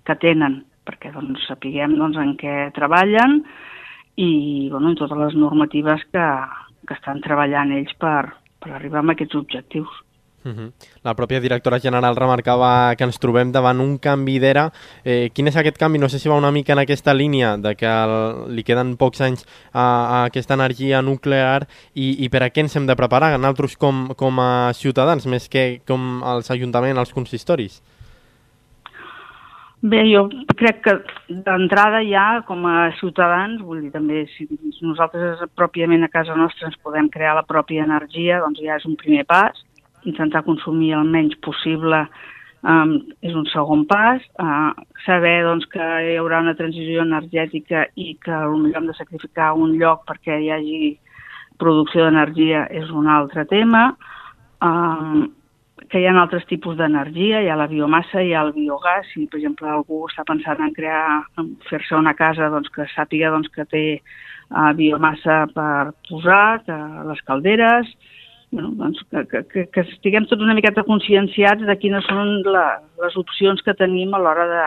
que 0.08 0.16
tenen, 0.24 0.62
perquè 0.88 1.12
doncs, 1.12 1.44
sapiguem 1.50 2.00
doncs, 2.00 2.24
en 2.24 2.38
què 2.40 2.58
treballen 2.78 3.42
i 4.16 4.70
bueno, 4.72 4.94
totes 4.96 5.18
les 5.18 5.36
normatives 5.36 6.04
que, 6.12 6.28
que 6.88 6.96
estan 6.98 7.22
treballant 7.24 7.72
ells 7.76 7.94
per, 8.00 8.34
per 8.62 8.74
arribar 8.76 9.04
a 9.06 9.12
aquests 9.16 9.38
objectius. 9.40 10.02
Uh 10.44 10.50
-huh. 10.52 10.72
La 11.04 11.14
pròpia 11.14 11.40
directora 11.40 11.80
general 11.80 12.16
remarcava 12.16 12.96
que 12.96 13.04
ens 13.04 13.20
trobem 13.20 13.52
davant 13.52 13.80
un 13.80 14.00
canvi 14.00 14.40
d'era. 14.40 14.72
Eh, 15.04 15.30
quin 15.34 15.48
és 15.48 15.56
aquest 15.56 15.78
canvi? 15.78 16.00
No 16.00 16.10
sé 16.10 16.18
si 16.18 16.30
va 16.30 16.36
una 16.36 16.52
mica 16.52 16.74
en 16.74 16.80
aquesta 16.80 17.14
línia 17.14 17.58
de 17.58 17.76
que 17.76 17.86
el, 17.86 18.56
li 18.56 18.64
queden 18.64 18.98
pocs 18.98 19.22
anys 19.22 19.46
a, 19.72 19.82
a 19.82 20.26
aquesta 20.26 20.56
energia 20.56 21.02
nuclear 21.02 21.68
i, 21.94 22.26
i 22.26 22.30
per 22.30 22.44
a 22.44 22.50
què 22.50 22.62
ens 22.62 22.76
hem 22.76 22.88
de 22.88 22.96
preparar 22.96 23.38
nosaltres 23.38 23.78
com, 23.78 24.16
com 24.16 24.40
a 24.40 24.74
ciutadans, 24.74 25.26
més 25.28 25.48
que 25.48 25.82
com 25.86 26.24
els 26.24 26.50
ajuntaments, 26.50 27.00
els 27.00 27.14
consistoris? 27.14 27.82
Bé, 29.82 30.04
jo 30.06 30.28
crec 30.60 30.84
que 30.86 30.94
d'entrada 31.46 32.04
ja, 32.06 32.44
com 32.46 32.68
a 32.70 32.92
ciutadans, 33.00 33.64
vull 33.66 33.80
dir, 33.82 33.90
també 33.96 34.28
si 34.36 34.46
nosaltres 34.86 35.42
pròpiament 35.58 36.06
a 36.06 36.12
casa 36.14 36.36
nostra 36.38 36.70
ens 36.70 36.78
podem 36.86 37.10
crear 37.10 37.34
la 37.34 37.48
pròpia 37.50 37.88
energia, 37.88 38.38
doncs 38.44 38.62
ja 38.62 38.78
és 38.78 38.86
un 38.86 38.94
primer 39.00 39.26
pas, 39.26 39.58
intentar 40.06 40.44
consumir 40.46 40.94
el 41.00 41.10
menys 41.10 41.34
possible 41.42 42.04
um, 42.62 42.94
és 43.26 43.34
un 43.34 43.50
segon 43.50 43.88
pas. 43.90 44.22
Uh, 44.38 44.70
saber 45.08 45.42
doncs, 45.50 45.66
que 45.74 45.82
hi 45.82 46.16
haurà 46.22 46.44
una 46.46 46.54
transició 46.58 47.02
energètica 47.02 47.88
i 47.96 48.14
que 48.22 48.46
potser 48.54 48.78
hem 48.78 48.90
de 48.90 48.98
sacrificar 49.02 49.52
un 49.58 49.74
lloc 49.82 50.06
perquè 50.06 50.38
hi 50.38 50.54
hagi 50.54 50.96
producció 51.62 52.06
d'energia 52.06 52.68
és 52.70 52.94
un 52.94 53.10
altre 53.10 53.50
tema. 53.50 53.96
Um, 54.62 55.32
que 55.92 56.00
hi 56.00 56.08
ha 56.08 56.14
altres 56.16 56.46
tipus 56.48 56.78
d'energia, 56.80 57.42
hi 57.44 57.50
ha 57.52 57.58
la 57.60 57.68
biomassa, 57.68 58.22
hi 58.24 58.32
ha 58.34 58.46
el 58.46 58.54
biogàs, 58.56 59.10
si 59.12 59.26
per 59.28 59.42
exemple 59.42 59.68
algú 59.68 60.06
està 60.08 60.24
pensant 60.28 60.62
en 60.64 60.72
crear, 60.78 61.22
fer-se 61.68 61.98
una 61.98 62.14
casa 62.16 62.48
doncs, 62.54 62.72
que 62.72 62.88
sàpiga 62.94 63.32
doncs, 63.34 63.52
que 63.52 63.66
té 63.68 63.84
uh, 64.00 64.72
biomassa 64.78 65.44
per 65.52 65.92
posar, 66.08 66.62
que 66.64 66.78
les 67.10 67.24
calderes, 67.28 67.92
bueno, 68.52 68.72
doncs, 68.80 69.04
que, 69.12 69.44
que, 69.52 69.66
que 69.68 69.84
estiguem 69.84 70.30
tots 70.32 70.44
una 70.44 70.56
miqueta 70.56 70.88
conscienciats 70.88 71.68
de 71.68 71.76
quines 71.80 72.08
són 72.08 72.40
la, 72.48 72.66
les 73.04 73.20
opcions 73.20 73.64
que 73.66 73.76
tenim 73.76 74.16
a 74.16 74.24
l'hora 74.24 74.48
de, 74.48 74.66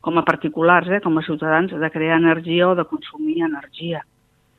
com 0.00 0.16
a 0.16 0.24
particulars, 0.24 0.88
eh, 0.88 1.02
com 1.04 1.20
a 1.20 1.24
ciutadans, 1.28 1.72
de 1.72 1.92
crear 1.92 2.16
energia 2.20 2.68
o 2.70 2.74
de 2.74 2.88
consumir 2.88 3.42
energia. 3.44 4.00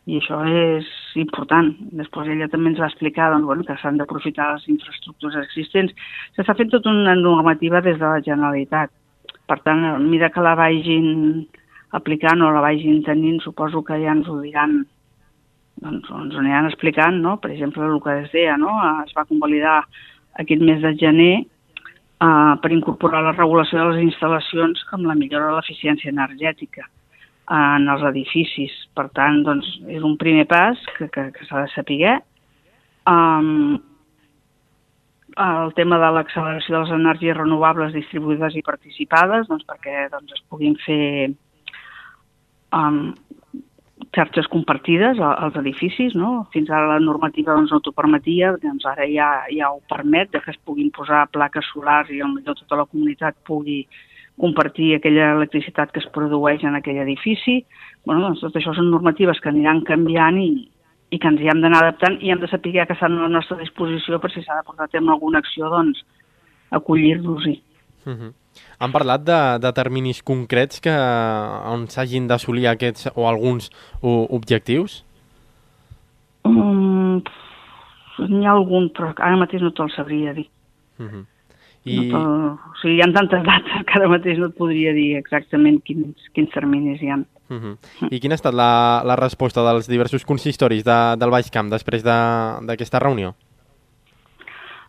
I 0.09 0.17
això 0.17 0.39
és 0.49 0.87
important. 1.21 1.69
Després 1.93 2.31
ella 2.33 2.47
també 2.49 2.71
ens 2.71 2.79
va 2.81 2.89
explicar 2.89 3.29
doncs, 3.31 3.45
bueno, 3.45 3.65
que 3.67 3.75
s'han 3.77 3.99
d'aprofitar 3.99 4.47
les 4.55 4.65
infraestructures 4.73 5.37
existents. 5.43 5.93
S'està 6.35 6.55
fent 6.57 6.71
tota 6.73 6.89
una 6.89 7.13
normativa 7.15 7.83
des 7.85 7.99
de 7.99 8.07
la 8.07 8.23
Generalitat. 8.25 8.89
Per 9.45 9.59
tant, 9.61 9.83
a 9.85 9.99
mesura 9.99 10.31
que 10.33 10.41
la 10.41 10.55
vagin 10.57 11.45
aplicant 11.97 12.41
o 12.41 12.49
la 12.55 12.63
vagin 12.63 13.03
tenint, 13.05 13.41
suposo 13.43 13.83
que 13.85 13.99
ja 14.01 14.15
ens 14.15 14.29
ho 14.31 14.39
diran 14.41 14.79
doncs, 15.81 16.09
ens 16.09 16.35
ho 16.35 16.39
aniran 16.39 16.69
explicant, 16.69 17.19
no? 17.21 17.35
Per 17.43 17.51
exemple, 17.51 17.85
el 17.85 18.01
que 18.01 18.15
es 18.23 18.31
deia, 18.33 18.55
no? 18.57 18.73
Es 19.05 19.13
va 19.17 19.27
convalidar 19.29 19.81
aquest 20.41 20.63
mes 20.65 20.81
de 20.81 20.95
gener 20.97 21.33
uh, 21.41 22.57
per 22.63 22.71
incorporar 22.73 23.21
la 23.27 23.35
regulació 23.37 23.77
de 23.77 23.91
les 23.91 24.09
instal·lacions 24.09 24.81
amb 24.97 25.05
la 25.09 25.17
millora 25.19 25.51
de 25.51 25.59
l'eficiència 25.59 26.13
energètica 26.13 26.87
en 27.51 27.87
els 27.91 28.03
edificis. 28.11 28.73
Per 28.97 29.07
tant, 29.15 29.41
doncs, 29.47 29.67
és 29.91 30.03
un 30.07 30.17
primer 30.19 30.47
pas 30.49 30.79
que, 30.97 31.09
que, 31.11 31.29
que 31.35 31.47
s'ha 31.47 31.65
de 31.65 31.71
saber. 31.75 32.17
Um, 33.09 33.79
el 35.41 35.73
tema 35.77 35.97
de 35.99 36.11
l'acceleració 36.11 36.75
de 36.75 36.81
les 36.83 36.93
energies 36.97 37.37
renovables 37.37 37.93
distribuïdes 37.95 38.57
i 38.59 38.65
participades, 38.67 39.47
doncs, 39.47 39.65
perquè 39.67 40.07
doncs, 40.11 40.33
es 40.35 40.43
puguin 40.51 40.75
fer 40.83 41.31
um, 42.75 43.13
xarxes 44.11 44.47
compartides 44.51 45.19
als 45.23 45.55
edificis, 45.61 46.15
no? 46.19 46.47
Fins 46.51 46.69
ara 46.69 46.95
la 46.95 46.99
normativa 47.03 47.55
doncs, 47.55 47.71
no 47.71 47.79
t'ho 47.79 47.93
permetia, 47.95 48.51
doncs 48.59 48.85
ara 48.91 49.07
ja, 49.07 49.29
ja 49.55 49.71
ho 49.71 49.79
permet, 49.91 50.35
que 50.35 50.51
es 50.51 50.59
puguin 50.67 50.91
posar 50.91 51.29
plaques 51.31 51.67
solars 51.71 52.11
i 52.11 52.19
millor 52.23 52.59
tota 52.59 52.81
la 52.81 52.87
comunitat 52.89 53.37
pugui 53.47 53.85
compartir 54.39 54.95
aquella 54.95 55.31
electricitat 55.35 55.91
que 55.91 55.99
es 55.99 56.09
produeix 56.13 56.63
en 56.63 56.75
aquell 56.75 57.01
edifici. 57.03 57.61
Bueno, 58.05 58.21
doncs 58.27 58.41
tot 58.41 58.55
això 58.55 58.73
són 58.73 58.91
normatives 58.91 59.39
que 59.41 59.51
aniran 59.51 59.83
canviant 59.87 60.39
i, 60.41 60.51
i 61.11 61.19
que 61.19 61.27
ens 61.27 61.41
hi 61.41 61.49
hem 61.51 61.61
d'anar 61.61 61.83
adaptant 61.83 62.17
i 62.21 62.31
hem 62.31 62.39
de 62.41 62.49
saber 62.49 62.85
que 62.87 62.93
estan 62.93 63.17
a 63.17 63.27
la 63.27 63.33
nostra 63.35 63.57
disposició 63.59 64.19
per 64.19 64.31
si 64.31 64.43
s'ha 64.43 64.61
de 64.61 64.67
portar 64.67 64.87
a 64.87 64.93
terme 64.93 65.11
alguna 65.11 65.39
acció, 65.43 65.69
doncs, 65.69 66.03
acollir-los-hi. 66.71 67.61
Uh 68.05 68.13
-huh. 68.13 68.33
Han 68.79 68.91
parlat 68.91 69.23
de, 69.23 69.39
de 69.59 69.71
terminis 69.73 70.23
concrets 70.23 70.81
que 70.81 70.93
on 71.73 71.87
s'hagin 71.87 72.27
d'assolir 72.27 72.67
aquests 72.67 73.11
o 73.15 73.27
alguns 73.27 73.69
o, 74.01 74.27
objectius? 74.31 75.05
Um, 76.43 77.21
N'hi 78.17 78.45
ha 78.45 78.51
algun, 78.51 78.89
però 78.89 79.13
ara 79.17 79.37
mateix 79.37 79.61
no 79.61 79.71
te'l 79.71 79.91
sabria 79.95 80.33
dir. 80.33 80.47
Uh 80.99 81.05
-huh. 81.05 81.25
I... 81.85 82.07
No 82.11 82.41
o 82.71 82.79
sigui, 82.81 82.97
hi 82.97 83.03
ha 83.03 83.11
tantes 83.13 83.43
dates 83.45 83.85
que 83.87 83.99
ara 83.99 84.09
mateix 84.11 84.39
no 84.39 84.49
et 84.51 84.57
podria 84.57 84.93
dir 84.95 85.11
exactament 85.19 85.81
quins, 85.87 86.31
quins 86.35 86.51
terminis 86.53 87.01
hi 87.01 87.11
ha. 87.11 87.19
Uh 87.51 87.59
-huh. 87.59 87.75
I 88.09 88.19
quina 88.19 88.33
ha 88.33 88.39
estat 88.39 88.53
la, 88.53 89.03
la 89.05 89.15
resposta 89.15 89.61
dels 89.63 89.87
diversos 89.87 90.25
consistoris 90.25 90.83
de, 90.83 90.99
del 91.17 91.29
Baix 91.29 91.49
Camp 91.51 91.69
després 91.69 92.03
d'aquesta 92.03 92.99
de, 92.99 93.03
reunió? 93.03 93.35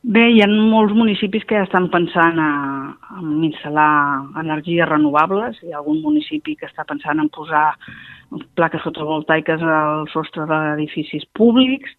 Bé, 0.03 0.31
hi 0.31 0.41
ha 0.43 0.49
molts 0.49 0.95
municipis 0.95 1.45
que 1.45 1.55
ja 1.55 1.63
estan 1.63 1.89
pensant 1.91 2.39
a, 2.39 2.95
a 3.17 3.21
instal·lar 3.23 4.41
energies 4.41 4.89
renovables. 4.89 5.59
Hi 5.63 5.73
ha 5.73 5.79
algun 5.79 6.03
municipi 6.03 6.57
que 6.57 6.67
està 6.67 6.85
pensant 6.85 7.21
en 7.21 7.29
posar 7.29 7.77
plaques 8.55 8.83
fotovoltaiques 8.83 9.63
al 9.63 10.09
sostre 10.09 10.47
d'edificis 10.47 11.25
públics 11.35 11.91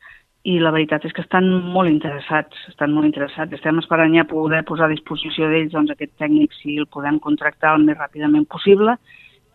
i 0.44 0.58
la 0.60 0.74
veritat 0.76 1.06
és 1.08 1.14
que 1.16 1.24
estan 1.24 1.46
molt 1.72 1.88
interessats, 1.88 2.58
estan 2.68 2.92
molt 2.92 3.08
interessats. 3.08 3.56
Estem 3.56 3.78
esperant 3.80 4.12
ja 4.16 4.26
poder 4.28 4.64
posar 4.68 4.90
a 4.90 4.92
disposició 4.92 5.48
d'ells 5.48 5.72
doncs, 5.72 5.94
aquest 5.94 6.12
tècnic 6.20 6.52
si 6.58 6.76
el 6.82 6.90
podem 6.92 7.20
contractar 7.24 7.78
el 7.78 7.86
més 7.88 7.98
ràpidament 8.00 8.48
possible 8.52 8.98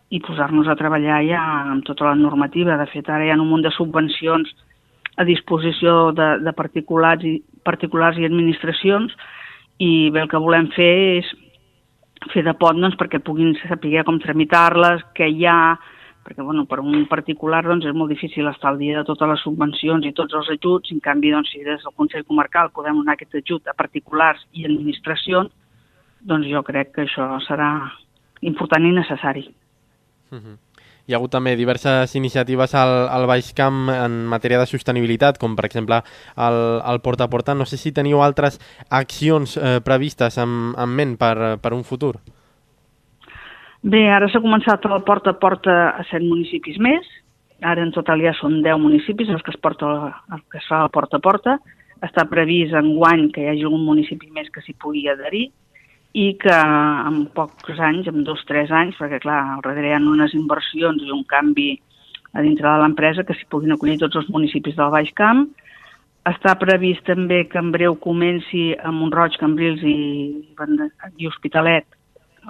i 0.09 0.21
posar-nos 0.25 0.67
a 0.67 0.77
treballar 0.79 1.19
ja 1.27 1.43
amb 1.75 1.85
tota 1.85 2.07
la 2.07 2.15
normativa. 2.17 2.79
De 2.81 2.87
fet, 2.89 3.09
ara 3.09 3.27
hi 3.27 3.29
ha 3.29 3.37
un 3.37 3.51
munt 3.51 3.67
de 3.67 3.73
subvencions 3.75 4.49
a 5.19 5.27
disposició 5.27 6.09
de, 6.17 6.31
de 6.41 6.53
particulars, 6.57 7.21
i, 7.27 7.37
particulars 7.67 8.17
i 8.17 8.25
administracions 8.25 9.13
i 9.77 10.09
bé, 10.09 10.23
el 10.23 10.31
que 10.31 10.41
volem 10.41 10.71
fer 10.73 10.91
és 11.19 11.29
fer 12.33 12.43
de 12.43 12.55
pont 12.57 12.81
doncs, 12.81 12.97
perquè 12.99 13.21
puguin 13.23 13.53
saber 13.61 14.01
com 14.07 14.17
tramitar-les, 14.19 15.05
què 15.15 15.29
hi 15.29 15.45
ha, 15.47 15.77
perquè 16.23 16.43
bueno, 16.43 16.65
per 16.69 16.79
un 16.83 17.05
particular 17.09 17.63
doncs, 17.65 17.87
és 17.89 17.95
molt 17.95 18.11
difícil 18.11 18.47
estar 18.47 18.73
al 18.73 18.79
dia 18.81 18.99
de 18.99 19.07
totes 19.07 19.29
les 19.31 19.43
subvencions 19.45 20.05
i 20.05 20.13
tots 20.13 20.35
els 20.37 20.51
ajuts, 20.55 20.91
en 20.93 20.99
canvi 21.03 21.31
doncs, 21.33 21.51
si 21.53 21.63
des 21.63 21.81
del 21.83 21.95
Consell 21.95 22.27
Comarcal 22.27 22.71
podem 22.75 22.99
donar 23.01 23.15
aquest 23.15 23.39
ajut 23.41 23.67
a 23.67 23.77
particulars 23.77 24.45
i 24.53 24.65
administracions, 24.69 25.51
doncs 26.21 26.49
jo 26.51 26.63
crec 26.67 26.93
que 26.95 27.05
això 27.07 27.31
serà 27.47 27.69
important 28.41 28.85
i 28.85 28.95
necessari. 28.95 29.47
Uh 30.31 30.37
-huh. 30.37 30.57
Hi 31.09 31.13
ha 31.13 31.17
hagut 31.17 31.31
també 31.31 31.55
diverses 31.55 32.11
iniciatives 32.15 32.75
al, 32.75 33.07
al 33.09 33.25
Baix 33.25 33.53
Camp 33.57 33.89
en 33.89 34.27
matèria 34.29 34.59
de 34.59 34.67
sostenibilitat, 34.69 35.39
com 35.39 35.55
per 35.55 35.65
exemple 35.65 36.03
el, 36.37 36.81
el 36.85 37.01
Porta 37.01 37.23
a 37.23 37.27
Porta. 37.27 37.55
No 37.55 37.65
sé 37.65 37.77
si 37.77 37.91
teniu 37.91 38.21
altres 38.21 38.59
accions 38.89 39.57
eh, 39.57 39.79
previstes 39.81 40.37
en, 40.37 40.75
en 40.77 40.89
ment 40.89 41.17
per, 41.17 41.57
per 41.57 41.73
un 41.73 41.83
futur. 41.83 42.19
Bé, 43.79 44.09
ara 44.11 44.27
s'ha 44.27 44.41
començat 44.43 44.83
el 44.89 45.03
Porta 45.07 45.31
a 45.31 45.39
Porta 45.39 45.73
a 45.95 46.03
set 46.09 46.23
municipis 46.25 46.79
més. 46.83 47.05
Ara 47.63 47.83
en 47.83 47.93
total 47.95 48.19
ja 48.23 48.33
són 48.35 48.57
10 48.63 48.79
municipis 48.79 49.29
els 49.31 49.43
que 49.43 49.53
es, 49.53 49.59
porta, 49.59 49.87
el 50.35 50.41
que 50.51 50.59
es 50.59 50.67
fa 50.67 50.81
el 50.83 50.91
Porta 50.91 51.15
a 51.15 51.23
Porta. 51.23 51.55
Està 52.03 52.25
previst 52.27 52.75
en 52.75 52.91
guany 52.97 53.29
que 53.31 53.43
hi 53.43 53.47
hagi 53.53 53.63
un 53.67 53.85
municipi 53.85 54.27
més 54.35 54.49
que 54.51 54.63
s'hi 54.63 54.75
pugui 54.75 55.05
adherir 55.07 55.49
i 56.19 56.25
que 56.41 56.55
en 56.55 57.21
pocs 57.35 57.79
anys, 57.79 58.07
en 58.11 58.25
dos 58.27 58.41
o 58.43 58.47
tres 58.49 58.71
anys, 58.71 58.97
perquè 58.99 59.19
clar, 59.23 59.39
al 59.53 59.63
darrere 59.63 59.91
hi 59.91 59.95
ha 59.95 60.01
unes 60.03 60.35
inversions 60.35 61.03
i 61.05 61.11
un 61.15 61.23
canvi 61.29 61.69
a 62.33 62.43
dintre 62.43 62.67
de 62.67 62.81
l'empresa 62.83 63.23
que 63.23 63.35
s'hi 63.37 63.47
puguin 63.51 63.75
acollir 63.75 63.99
tots 64.01 64.19
els 64.19 64.31
municipis 64.33 64.75
del 64.75 64.91
Baix 64.91 65.13
Camp. 65.15 65.45
Està 66.27 66.57
previst 66.59 67.05
també 67.07 67.45
que 67.47 67.59
en 67.61 67.71
breu 67.71 67.95
comenci 68.03 68.73
a 68.75 68.91
Montroig, 68.91 69.37
Cambrils 69.39 69.85
i, 69.87 69.95
i 71.15 71.31
Hospitalet, 71.31 71.87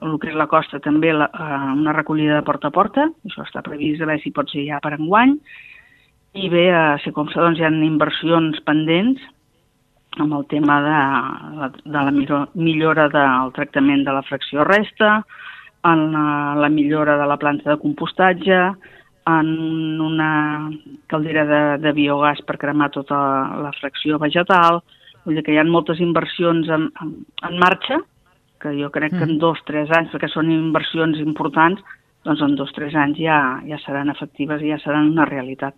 el 0.01 0.15
que 0.21 0.29
és 0.31 0.37
la 0.37 0.47
costa 0.51 0.79
també, 0.83 1.11
la, 1.13 1.29
eh, 1.33 1.73
una 1.79 1.95
recollida 1.95 2.39
de 2.39 2.45
porta 2.47 2.69
a 2.69 2.75
porta, 2.75 3.07
això 3.27 3.43
està 3.45 3.63
previst 3.65 4.01
a 4.01 4.09
veure 4.09 4.23
si 4.23 4.33
pot 4.35 4.49
ser 4.51 4.65
ja 4.67 4.79
per 4.83 4.95
enguany, 4.97 5.35
i 6.39 6.49
bé, 6.49 6.69
a 6.71 6.97
ser 7.03 7.13
com 7.15 7.29
se, 7.31 7.39
doncs 7.41 7.59
hi 7.59 7.65
ha 7.65 7.73
inversions 7.73 8.59
pendents 8.67 9.21
amb 10.19 10.33
el 10.35 10.45
tema 10.49 10.79
de, 10.85 11.69
de 11.85 12.03
la 12.05 12.13
millora 12.53 13.07
del 13.13 13.53
tractament 13.55 14.05
de 14.05 14.13
la 14.13 14.25
fracció 14.25 14.65
resta, 14.67 15.19
en 15.85 16.11
la, 16.11 16.55
la 16.59 16.69
millora 16.69 17.17
de 17.17 17.27
la 17.29 17.37
planta 17.37 17.69
de 17.71 17.81
compostatge, 17.81 18.59
en 19.29 20.01
una 20.01 20.69
caldera 21.07 21.45
de, 21.45 21.61
de 21.83 21.93
biogàs 21.93 22.41
per 22.47 22.57
cremar 22.61 22.89
tota 22.95 23.17
la 23.63 23.71
fracció 23.77 24.17
vegetal, 24.21 24.81
vull 25.23 25.37
dir 25.37 25.45
que 25.45 25.53
hi 25.53 25.59
ha 25.61 25.67
moltes 25.67 26.01
inversions 26.01 26.69
en, 26.73 26.89
en, 27.03 27.13
en 27.49 27.59
marxa, 27.61 27.99
que 28.61 28.75
jo 28.77 28.91
crec 28.91 29.13
que 29.15 29.23
en 29.23 29.35
mm. 29.35 29.41
dos 29.41 29.61
o 29.61 29.67
tres 29.67 29.91
anys, 29.97 30.11
perquè 30.13 30.29
són 30.31 30.51
inversions 30.51 31.19
importants, 31.23 31.83
doncs 32.27 32.41
en 32.45 32.55
dos 32.59 32.73
o 32.73 32.75
tres 32.75 32.95
anys 32.95 33.19
ja, 33.23 33.39
ja 33.67 33.79
seran 33.85 34.11
efectives 34.11 34.61
i 34.61 34.73
ja 34.73 34.79
seran 34.83 35.13
una 35.13 35.27
realitat. 35.29 35.75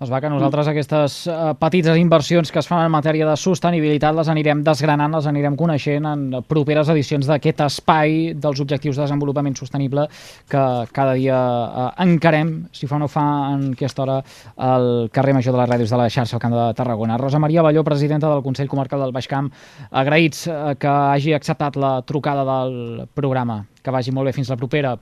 Doncs 0.00 0.08
va, 0.14 0.18
que 0.24 0.28
nosaltres 0.32 0.68
aquestes 0.70 1.14
uh, 1.28 1.50
petites 1.60 1.98
inversions 2.00 2.48
que 2.48 2.56
es 2.62 2.68
fan 2.70 2.86
en 2.86 2.92
matèria 2.94 3.26
de 3.28 3.34
sostenibilitat 3.36 4.14
les 4.16 4.30
anirem 4.32 4.62
desgranant, 4.64 5.12
les 5.12 5.26
anirem 5.28 5.58
coneixent 5.60 6.08
en 6.08 6.22
properes 6.48 6.88
edicions 6.88 7.28
d'aquest 7.28 7.60
espai 7.66 8.32
dels 8.32 8.62
objectius 8.64 8.96
de 8.96 9.02
desenvolupament 9.04 9.58
sostenible 9.60 10.06
que 10.48 10.64
cada 10.96 11.18
dia 11.20 11.36
uh, 11.36 11.84
encarem, 12.00 12.54
si 12.72 12.88
fa 12.88 12.96
o 12.96 13.02
no 13.04 13.10
fa, 13.12 13.26
en 13.52 13.74
aquesta 13.74 14.06
hora 14.06 14.16
al 14.56 14.88
carrer 15.12 15.36
Major 15.36 15.52
de 15.52 15.60
les 15.60 15.70
Ràdios 15.74 15.92
de 15.92 16.00
la 16.00 16.08
xarxa 16.08 16.38
al 16.38 16.44
Camp 16.46 16.56
de 16.56 16.66
Tarragona. 16.80 17.20
Rosa 17.20 17.44
Maria 17.44 17.68
Balló, 17.68 17.84
presidenta 17.84 18.32
del 18.32 18.40
Consell 18.48 18.72
Comarcal 18.72 19.04
del 19.04 19.12
Baix 19.12 19.28
Camp, 19.28 19.52
agraïts 19.92 20.46
uh, 20.48 20.72
que 20.80 20.96
hagi 21.12 21.36
acceptat 21.36 21.76
la 21.76 21.98
trucada 22.08 22.48
del 22.48 23.04
programa. 23.12 23.66
Que 23.84 23.92
vagi 23.92 24.16
molt 24.16 24.32
bé. 24.32 24.38
Fins 24.40 24.48
la 24.48 24.56
propera. 24.56 24.96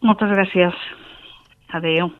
Moltes 0.00 0.32
gràcies. 0.32 0.86
Adéu. 1.76 2.08